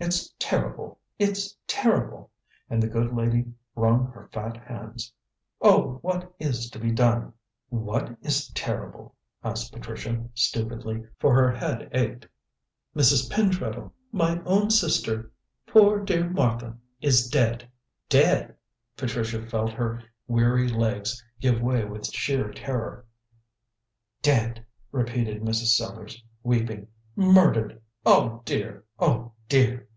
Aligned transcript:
It's 0.00 0.34
terrible; 0.40 0.98
it's 1.20 1.56
terrible!" 1.68 2.30
and 2.68 2.82
the 2.82 2.88
good 2.88 3.14
lady 3.14 3.44
wrung 3.76 4.08
her 4.10 4.28
fat 4.32 4.56
hands. 4.56 5.10
"Oh, 5.62 5.98
what 6.02 6.34
is 6.40 6.68
to 6.70 6.80
be 6.80 6.90
done?" 6.90 7.32
"What 7.70 8.14
is 8.20 8.48
terrible?" 8.54 9.14
asked 9.44 9.72
Patricia 9.72 10.28
stupidly, 10.34 11.04
for 11.20 11.32
her 11.34 11.52
head 11.52 11.88
ached. 11.92 12.26
"Mrs. 12.96 13.30
Pentreddle, 13.30 13.92
my 14.12 14.42
own 14.44 14.68
sister; 14.68 15.30
poor 15.64 16.00
dear 16.04 16.28
Martha 16.28 16.76
is 17.00 17.28
dead!" 17.28 17.70
"Dead!" 18.10 18.56
Patricia 18.96 19.46
felt 19.46 19.70
her 19.72 20.02
weary 20.26 20.66
legs 20.68 21.24
give 21.40 21.62
way 21.62 21.84
with 21.84 22.08
sheer 22.12 22.50
terror. 22.50 23.06
"Dead!" 24.22 24.66
repeated 24.92 25.40
Mrs. 25.40 25.76
Sellars, 25.76 26.20
weeping. 26.42 26.88
"Murdered! 27.16 27.80
Oh, 28.04 28.42
dear! 28.44 28.82
oh, 28.98 29.30
dear!" 29.48 29.88